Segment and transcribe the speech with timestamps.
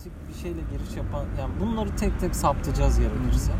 [0.00, 3.52] kritik bir şeyle giriş yapan yani bunları tek tek saptayacağız gerekirse.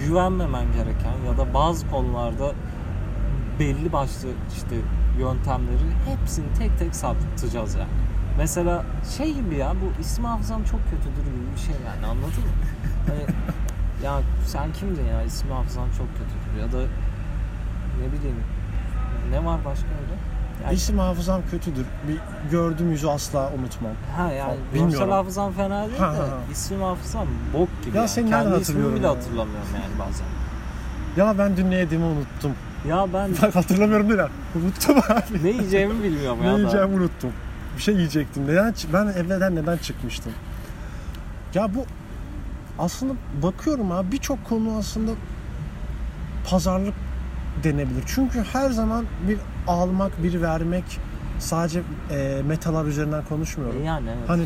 [0.00, 2.52] Güvenmemen gereken ya da bazı konularda
[3.58, 4.76] belli başlı işte
[5.18, 7.88] yöntemleri hepsini tek tek saptayacağız yani.
[8.38, 8.84] Mesela
[9.16, 12.54] şey gibi ya bu isim hafızam çok kötüdür gibi bir şey yani anladın mı?
[13.06, 13.22] Hani
[14.04, 16.88] ya sen kimdin ya isim hafızam çok kötüdür ya da
[18.00, 18.40] ne bileyim
[19.30, 20.31] ne var başka öyle?
[20.64, 21.86] Yani, İsim hafızam kötüdür.
[22.08, 22.18] Bir
[22.50, 23.92] gördüğüm yüzü asla unutmam.
[24.16, 25.10] ha yani Bilmiyorum.
[25.10, 26.26] hafızam fena değil Ha, ha, de ha.
[26.52, 27.96] isim hafızam bok gibi.
[27.96, 28.08] Ya yani.
[28.08, 29.12] seni nereden hatırlıyorum bile ya?
[29.12, 30.26] hatırlamıyorum yani bazen.
[31.16, 32.52] Ya ben dün ne yediğimi unuttum.
[32.88, 34.28] Ya ben Bak hatırlamıyorum değil ha.
[34.56, 35.44] Unuttum abi.
[35.44, 36.58] ne yiyeceğimi bilmiyorum ne ya da.
[36.58, 37.32] yiyeceğimi unuttum.
[37.76, 38.46] Bir şey yiyecektim.
[38.46, 40.32] Neden ben evden neden çıkmıştım?
[41.54, 41.84] Ya bu
[42.78, 45.10] aslında bakıyorum abi birçok konu aslında
[46.50, 46.94] pazarlık
[47.64, 48.02] denebilir.
[48.06, 50.84] Çünkü her zaman bir almak, bir vermek
[51.38, 53.84] sadece e, metalar üzerinden konuşmuyorum.
[53.84, 54.28] Yani evet.
[54.28, 54.44] Hani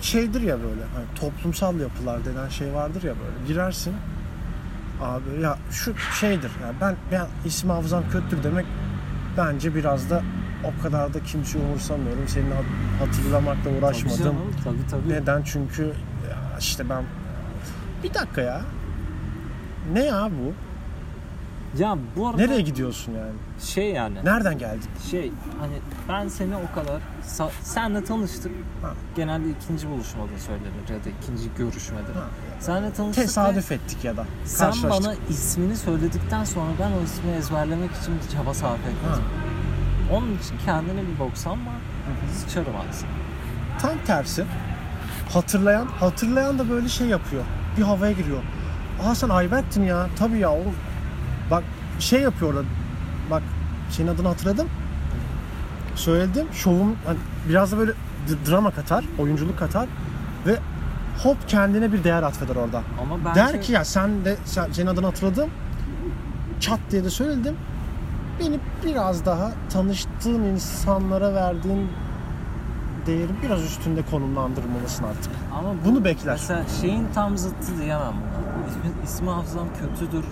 [0.00, 3.94] şeydir ya böyle hani toplumsal yapılar denen şey vardır ya böyle girersin
[5.02, 8.66] abi ya şu şeydir ya ben ben isim hafızam kötüdür demek
[9.36, 10.22] bence biraz da
[10.64, 12.28] o kadar da kimseyi umursamıyorum.
[12.28, 14.18] Senin hat- hatırlamakla Tabii uğraşmadım.
[14.18, 15.08] canım, tabii tabii.
[15.08, 15.42] Neden?
[15.42, 15.92] Çünkü
[16.58, 17.04] işte ben
[18.02, 18.60] bir dakika ya.
[19.92, 20.52] Ne ya bu?
[21.78, 23.32] Ya bu arada Nereye gidiyorsun yani?
[23.62, 24.88] şey yani Nereden geldik?
[25.10, 25.72] şey hani
[26.08, 28.52] ben seni o kadar sa- senle tanıştık.
[28.82, 28.90] Ha.
[29.16, 32.12] Genelde ikinci buluşmada söylenir ya da ikinci görüşmede.
[32.14, 32.24] Ha.
[32.60, 33.22] Senle tanıştık.
[33.22, 34.24] ve Tesadüf ettik ya da.
[34.44, 35.04] Sen Karşılaştık.
[35.04, 39.24] bana ismini söyledikten sonra ben o ismi ezberlemek için bir çaba sarf etmedim.
[40.12, 41.76] Onun için kendine bir boksan var.
[42.38, 43.08] Sıçarım ağzına.
[43.80, 44.44] Tam tersi.
[45.32, 47.42] Hatırlayan, hatırlayan da böyle şey yapıyor.
[47.78, 48.42] Bir havaya giriyor.
[49.04, 50.06] Aa sen Ayberk'tin ya.
[50.18, 50.74] Tabii ya oğlum.
[51.50, 51.64] Bak
[52.00, 52.64] şey yapıyor orada.
[53.30, 53.42] Bak
[53.90, 54.68] senin adını hatırladım.
[55.94, 56.46] Söyledim.
[56.52, 57.92] Şovum hani biraz da böyle
[58.50, 59.86] drama katar, oyunculuk katar
[60.46, 60.56] ve
[61.22, 62.82] hop kendine bir değer atfeder orada.
[63.02, 65.50] Ama bence Der ki ya sen de sen, senin adını hatırladım.
[66.60, 67.56] Çat diye de söyledim.
[68.40, 71.88] Beni biraz daha tanıştığın insanlara verdiğin
[73.06, 75.32] değerin biraz üstünde konumlandırmalısın artık.
[75.58, 76.32] ama bu, bunu bekler.
[76.32, 78.68] Mesela şeyin tam zıttı diyemem buna.
[78.68, 80.24] İsmi, ismi hafızam kötüdür.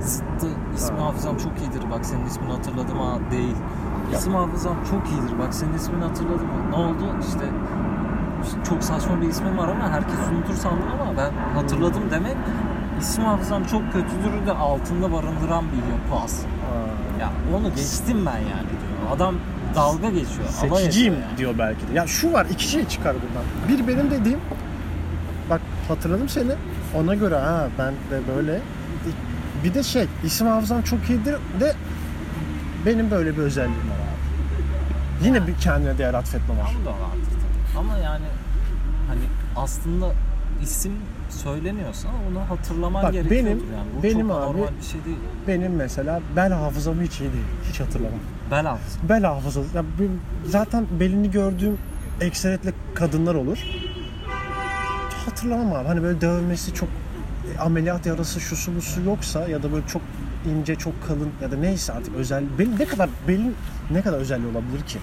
[0.00, 0.46] Zıttı
[0.76, 1.90] ismi hafızam çok iyidir.
[1.90, 3.56] Bak senin ismini hatırladım ha değil.
[4.12, 5.38] İsim hafızam çok iyidir.
[5.38, 6.70] Bak senin ismini hatırladım ha.
[6.70, 7.04] Ne oldu?
[7.28, 7.44] İşte
[8.68, 12.36] çok saçma bir ismim var ama herkes unutur sandım ama ben hatırladım demek
[13.00, 16.48] isim hafızam çok kötüdür de altında barındıran bir yapı aslında.
[17.20, 19.16] Ya onu geçtim ben yani diyor.
[19.16, 19.34] Adam
[19.74, 20.48] dalga geçiyor.
[20.48, 21.38] Seçiciyim yani.
[21.38, 21.92] diyor belki de.
[21.94, 23.44] Ya şu var iki şey çıkar buradan.
[23.68, 24.40] Bir benim dediğim
[25.50, 26.52] bak hatırladım seni.
[26.96, 28.60] Ona göre ha ben de böyle.
[29.64, 31.74] Bir de şey isim hafızam çok iyidir de
[32.86, 35.26] benim böyle bir özelliğim var abi.
[35.26, 36.66] Yine bir kendine değer atfetme var.
[36.72, 37.78] Tam da vardır tabii.
[37.78, 38.24] Ama yani
[39.08, 39.20] hani
[39.56, 40.06] aslında
[40.62, 40.92] isim
[41.30, 43.88] söyleniyorsa onu hatırlaman Bak gerekiyordur benim- yani.
[43.98, 45.16] Bu benim çok abi- normal bir şey değil.
[45.48, 47.44] Benim mesela bel hafızam hiç iyi değil.
[47.70, 48.18] Hiç hatırlamam.
[48.50, 49.08] Bel hafızam.
[49.08, 49.76] Bel hafızası.
[49.76, 49.84] Ya
[50.46, 51.78] zaten belini gördüğüm
[52.20, 53.58] ekseriyetle kadınlar olur.
[55.26, 55.88] Hatırlamam abi.
[55.88, 56.88] Hani böyle dövmesi çok
[57.60, 60.02] ameliyat yarası şusu busu yoksa ya da böyle çok
[60.52, 63.54] ince çok kalın ya da neyse artık özel belin ne kadar belin
[63.90, 64.98] ne kadar özelliği olabilir ki?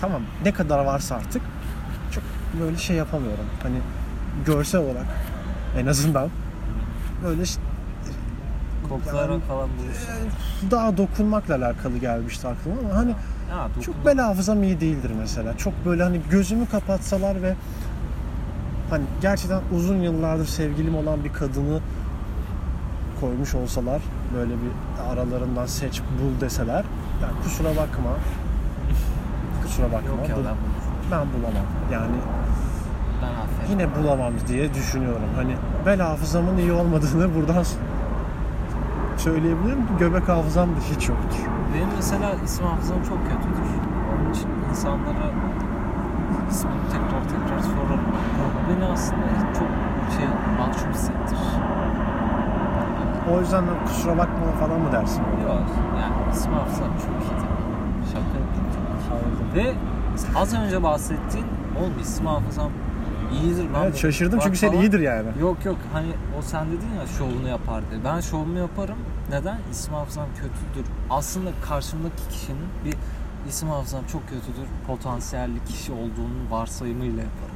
[0.00, 1.42] Tamam ne kadar varsa artık
[2.12, 2.24] çok
[2.62, 3.44] böyle şey yapamıyorum.
[3.62, 3.76] Hani
[4.46, 5.06] görsel olarak
[5.78, 6.28] en azından
[7.24, 7.42] böyle
[8.88, 10.70] Koklayarak Yani- falan bulursun.
[10.70, 13.10] daha dokunmakla alakalı gelmişti aklıma ama hani
[13.50, 15.56] Ya, çok bel hafızam iyi değildir mesela.
[15.56, 17.54] Çok böyle hani gözümü kapatsalar ve
[18.90, 21.80] hani gerçekten uzun yıllardır sevgilim olan bir kadını
[23.20, 24.02] koymuş olsalar
[24.34, 24.70] böyle bir
[25.12, 26.84] aralarından seç bul deseler
[27.22, 28.10] yani kusura bakma.
[29.62, 30.08] Kusura bakma.
[30.08, 30.56] Yok ya ben
[31.10, 31.66] ben bulamam.
[31.92, 32.16] Yani
[33.22, 35.28] Ben yine bulamam diye düşünüyorum.
[35.36, 35.56] Hani
[35.86, 37.64] bel hafızamın iyi olmadığını buradan
[39.16, 39.78] söyleyebilirim.
[39.98, 41.38] Göbek hafızam da hiç yoktur.
[41.74, 43.68] Benim mesela isim hafızam çok kötüdür.
[44.14, 45.30] Onun için insanlara
[46.50, 48.00] ismini tekrar tekrar sorarım.
[48.70, 49.26] Beni aslında
[49.58, 49.68] çok
[50.16, 50.26] şey
[50.58, 51.38] mahcup hissettirir.
[53.34, 55.62] o yüzden de kusura bakma falan mı dersin Yok
[56.00, 58.06] yani isim hafızam çok iyi tabii.
[58.06, 58.70] Şaka yapıyorum
[59.52, 59.64] tabii.
[59.64, 59.74] Ve
[60.38, 61.46] az önce bahsettiğin
[61.80, 62.70] oğlum isim hafızam
[63.32, 63.82] iyidir lan.
[63.82, 64.72] Evet şaşırdım Bak çünkü falan.
[64.82, 65.26] iyidir yani.
[65.40, 66.08] Yok yok hani
[66.38, 68.04] o sen dedin ya şovunu yapar diye.
[68.04, 68.96] Ben şovumu yaparım.
[69.30, 69.58] Neden?
[69.70, 70.90] İsim hafızam kötüdür.
[71.10, 72.94] Aslında karşımdaki kişinin bir
[73.48, 74.66] isim hafızam çok kötüdür.
[74.86, 77.54] Potansiyelli kişi olduğunun varsayımıyla yaparım.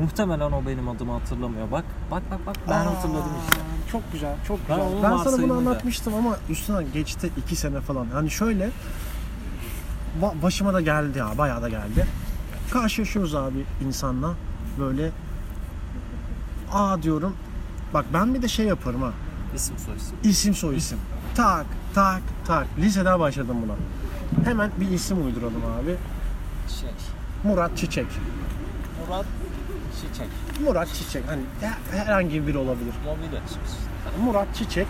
[0.00, 1.70] Muhtemelen o benim adımı hatırlamıyor.
[1.70, 3.60] Bak bak bak bak ben Aa, hatırladım işte.
[3.92, 4.92] Çok güzel, çok Ben güzel.
[4.92, 8.06] onun Ben, sana bunu anlatmıştım ama üstüne geçti iki sene falan.
[8.12, 8.70] Hani şöyle
[10.22, 12.06] ba- başıma da geldi ya, bayağı da geldi.
[12.70, 14.34] Karşılaşıyoruz abi insanla
[14.80, 15.10] böyle
[16.72, 17.36] aa diyorum
[17.94, 19.10] bak ben bir de şey yaparım ha
[19.56, 20.16] İsim soy isim.
[20.24, 20.98] isim soy isim
[21.34, 23.72] tak tak tak liseden başladım buna
[24.44, 25.96] hemen bir isim uyduralım abi.
[26.80, 26.90] Şey.
[27.44, 28.06] Murat Çiçek.
[29.08, 29.26] Murat
[30.00, 30.28] Çiçek.
[30.64, 31.24] Murat Çiçek.
[31.28, 32.92] Hani he- herhangi biri olabilir.
[33.44, 33.70] Açmış.
[34.24, 34.86] Murat Çiçek.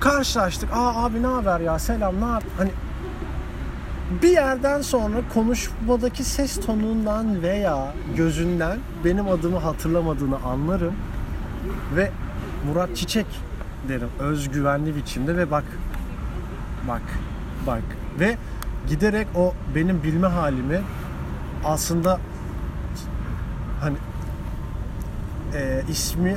[0.00, 0.68] Karşılaştık.
[0.72, 1.78] Aa abi ne haber ya?
[1.78, 2.42] Selam ne yap?
[2.58, 2.70] Hani
[4.22, 10.94] bir yerden sonra konuşmadaki ses tonundan veya gözünden benim adımı hatırlamadığını anlarım
[11.96, 12.10] ve
[12.66, 13.26] Murat Çiçek
[13.88, 14.08] derim.
[14.18, 15.64] Özgüvenli biçimde ve bak
[16.88, 17.02] bak
[17.66, 17.82] bak
[18.20, 18.36] ve
[18.88, 20.80] giderek o benim bilme halimi
[21.64, 22.18] aslında
[23.80, 23.96] hani
[25.54, 26.36] e, ismi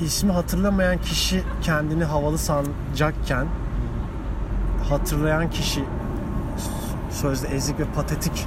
[0.00, 3.46] ismi hatırlamayan kişi kendini havalı sanacakken
[4.90, 5.84] hatırlayan kişi
[7.10, 8.46] sözde ezik ve patetik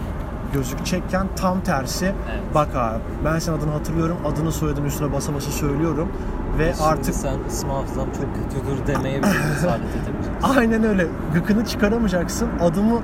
[0.53, 2.55] gözükecekken tam tersi Evet.
[2.55, 6.11] bak abi ben senin adını hatırlıyorum adını soyadını üstüne basa basa söylüyorum
[6.59, 9.81] ve Şimdi artık sen isim hafızam çok kötüdür demeye bile cesaret.
[10.57, 12.99] aynen öyle gıkını çıkaramayacaksın adımı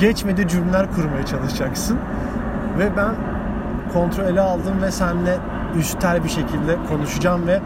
[0.00, 1.98] geçmedi cümleler kurmaya çalışacaksın
[2.78, 3.14] ve ben
[3.92, 5.38] kontrol ele aldım ve seninle
[5.78, 7.60] üstel bir şekilde konuşacağım ve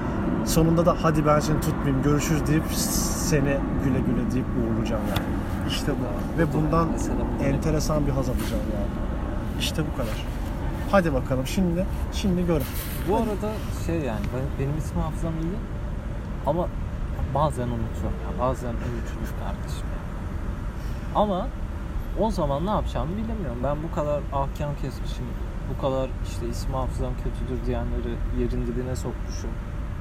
[0.45, 5.27] sonunda da hadi ben seni tutmayayım görüşürüz deyip seni güle güle deyip uğurlayacağım yani.
[5.69, 6.39] İşte bu.
[6.41, 6.89] Ve bundan
[7.45, 8.87] enteresan bir haz alacağım yani.
[9.61, 10.25] İşte bu kadar.
[10.91, 12.61] Hadi bakalım şimdi şimdi gör.
[13.09, 13.53] Bu arada
[13.87, 15.57] şey yani ben- benim isim hafızam iyi
[16.47, 16.69] ama
[17.35, 20.01] bazen unutuyorum ya bazen unutulur kardeşim ya.
[21.21, 21.49] Ama
[22.21, 23.59] o zaman ne yapacağımı bilemiyorum.
[23.65, 25.25] Ben bu kadar ahkam kesmişim,
[25.71, 29.51] bu kadar işte isim hafızam kötüdür diyenleri yerin dibine sokmuşum.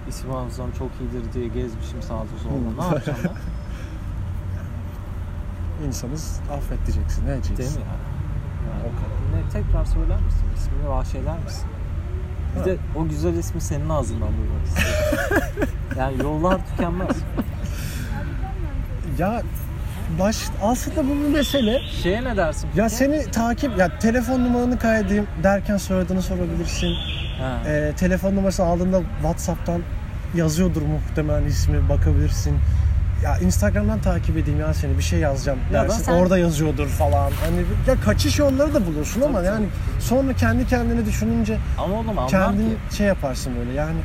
[0.09, 2.81] İsim hafızam çok iyidir diye gezmişim sağda solda.
[2.81, 3.31] Ne yapacağım ben?
[5.87, 7.25] İnsanız affet diyeceksin.
[7.25, 7.57] Ne diyeceksin?
[7.57, 7.97] Değil mi yani?
[8.69, 9.45] yani O kadar.
[9.45, 10.45] ne, tekrar söyler misin?
[10.55, 11.65] İsmini bahşeder misin?
[12.55, 12.65] Bir Ha.
[12.65, 15.73] de o güzel ismi senin ağzından duymak istiyorum.
[15.99, 17.15] yani yollar tükenmez.
[19.19, 19.41] Ya
[20.19, 21.81] baş aslında bu bir mesele.
[22.03, 22.69] Şeye ne dersin?
[22.75, 26.93] Ya seni takip ya telefon numaranı kaydedeyim derken soyadını sorabilirsin.
[27.39, 27.69] Ha.
[27.69, 29.81] Ee, telefon numarası aldığında WhatsApp'tan
[30.35, 32.57] yazıyordur muhtemelen ismi bakabilirsin.
[33.23, 36.03] Ya Instagram'dan takip edeyim ya seni bir şey yazacağım Ya dersin.
[36.03, 37.31] sen- Orada yazıyordur falan.
[37.45, 37.57] Hani
[37.87, 39.65] ya kaçış yolları da bulursun ama Tabii, yani
[39.99, 42.95] sonra kendi kendine düşününce Ama oğlum anlar kendin ki.
[42.97, 43.95] şey yaparsın böyle yani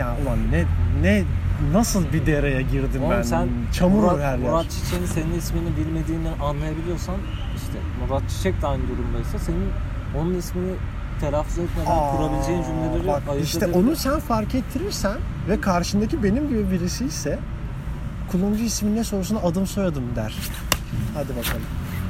[0.00, 0.64] ya ulan ne
[1.02, 1.24] ne
[1.72, 3.22] nasıl bir dereye girdim Oğlum ben?
[3.22, 4.50] sen Çamur Murat, her yer.
[4.50, 7.16] Murat Çiçek'in senin ismini bilmediğini anlayabiliyorsan
[7.56, 9.68] işte Murat Çiçek de aynı durumdaysa senin
[10.18, 10.72] onun ismini
[11.20, 15.16] telaffuz etmeden Aa, kurabileceğin cümleleri bak ayırt işte onu sen fark ettirirsen
[15.48, 17.38] ve karşındaki benim gibi birisi ise
[18.32, 20.34] kullanıcı ismin ne sorusuna adım soyadım der.
[21.14, 21.62] Hadi bakalım.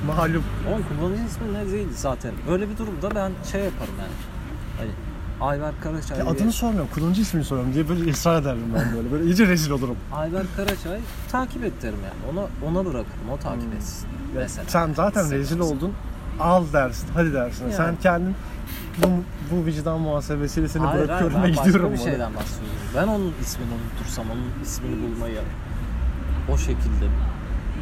[0.06, 0.44] Malum.
[0.70, 2.32] Oğlum kullanıcı ismi ne değil zaten.
[2.50, 4.12] Öyle bir durumda ben şey yaparım yani.
[4.78, 4.90] Hani
[5.40, 9.12] Ayber Karaçay Ya adını sormuyorum, kullanıcı ismini soruyorum diye böyle ısrar ederim ben böyle.
[9.12, 9.96] Böyle iyice rezil olurum.
[10.12, 11.00] Ayber Karaçay
[11.32, 12.32] takip et derim yani.
[12.38, 13.30] Ona ona bırakırım.
[13.32, 13.72] O takip Hmm.
[13.72, 14.08] etsin.
[14.34, 14.64] Mesela.
[14.68, 15.92] Sen zaten Sen- rezil oldun.
[16.40, 17.62] Al dersin, hadi dersin.
[17.64, 17.74] Yani.
[17.74, 18.34] Sen kendin
[18.98, 19.06] bu,
[19.50, 21.92] bu vicdan muhasebesiyle seni Hayır, bırakıyorum hayır, ben gidiyorum.
[21.92, 22.76] Başka bir şeyden bahsediyorum.
[22.96, 25.40] Ben onun ismini unutursam onun ismini bulmayı
[26.52, 27.06] o şekilde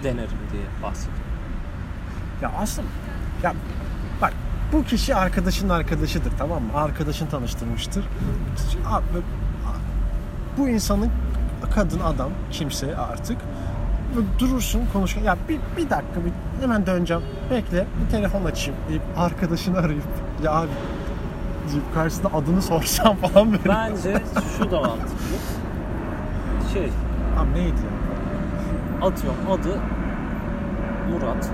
[0.05, 1.23] denerim diye bahsediyorum.
[2.43, 2.89] Ya aslında
[3.43, 3.55] ya
[4.23, 4.33] bak
[4.73, 6.69] bu kişi arkadaşın arkadaşıdır tamam mı?
[6.75, 8.05] Arkadaşın tanıştırmıştır.
[10.59, 11.11] Bu insanın
[11.75, 13.37] kadın adam kimse artık
[14.39, 19.79] durursun konuşurken ya bir, bir dakika bir, hemen döneceğim bekle bir telefon açayım deyip arkadaşını
[19.79, 20.03] arayıp
[20.43, 20.69] ya abi
[21.73, 23.69] deyip karşısında adını sorsam falan böyle.
[23.69, 24.23] Bence
[24.59, 25.37] şu da mantıklı.
[26.73, 26.91] Şey,
[27.39, 29.07] Abi neydi ya?
[29.07, 29.81] atıyorum adı
[31.11, 31.51] Murat.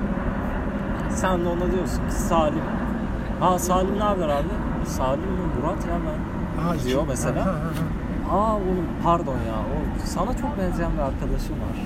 [1.11, 2.63] Sen de ona diyorsun ki Salim.
[3.45, 4.49] Ha Salim ne haber abi?
[4.87, 5.29] Salim mi
[5.61, 6.65] Murat ya ben.
[6.69, 7.47] Aa, Diyor çok- mesela.
[7.47, 7.55] Ha, ha,
[8.31, 8.37] ha.
[8.37, 9.55] Aa oğlum pardon ya.
[9.55, 11.77] O, sana çok benzeyen bir arkadaşım var.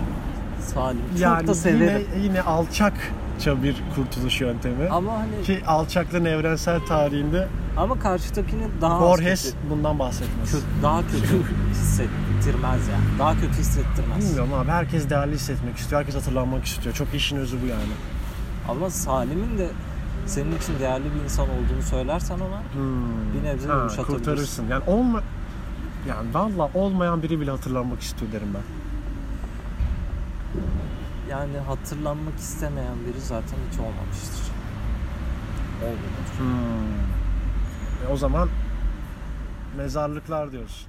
[0.61, 1.00] Salim.
[1.12, 2.07] Çok Yani da severim.
[2.15, 4.88] yine, yine alçakça bir kurtuluş yöntemi.
[4.88, 10.53] Ama hani Ki alçaklığın evrensel tarihinde ama karşıdakini daha Borges kötü, bundan bahsetmez.
[10.53, 13.19] kötü- daha kötü hissettirmez yani.
[13.19, 14.29] Daha kötü hissettirmez.
[14.29, 16.95] Bilmiyorum abi herkes değerli hissetmek istiyor, herkes hatırlanmak istiyor.
[16.95, 17.93] Çok işin özü bu yani.
[18.69, 19.69] Ama Salim'in de
[20.28, 23.35] senin için değerli bir insan olduğunu söylersen ona Hmm.
[23.35, 24.18] bir nebze Ha, yumuşatabilirsin.
[24.18, 24.68] kurtarırsın.
[24.68, 25.23] Yani olma
[26.08, 28.62] yani valla olmayan biri bile hatırlanmak istiyor derim ben.
[31.30, 34.52] Yani hatırlanmak istemeyen biri zaten hiç olmamıştır.
[35.82, 36.44] Olmamıştır.
[38.08, 38.49] E o zaman
[39.76, 40.87] mezarlıklar diyoruz.